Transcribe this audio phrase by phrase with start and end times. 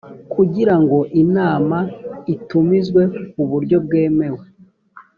[0.33, 1.77] kugirango inama
[2.33, 3.01] itumizwe
[3.31, 4.43] ku buryo bwemewe